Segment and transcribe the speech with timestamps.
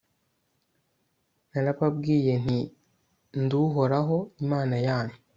[1.51, 2.59] narababwiye nti
[3.39, 5.15] 'ndi uhoraho, imana yanyu